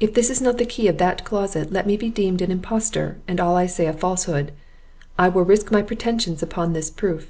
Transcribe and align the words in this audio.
"If 0.00 0.14
this 0.14 0.30
is 0.30 0.40
not 0.40 0.56
the 0.56 0.64
key 0.64 0.88
of 0.88 0.96
that 0.96 1.22
closet, 1.22 1.70
let 1.70 1.86
me 1.86 1.98
be 1.98 2.08
deemed 2.08 2.40
an 2.40 2.50
impostor, 2.50 3.18
and 3.28 3.38
all 3.38 3.56
I 3.56 3.66
say 3.66 3.84
a 3.84 3.92
falsehood; 3.92 4.52
I 5.18 5.28
will 5.28 5.44
risk 5.44 5.70
my 5.70 5.82
pretensions 5.82 6.42
upon 6.42 6.72
this 6.72 6.88
proof." 6.88 7.28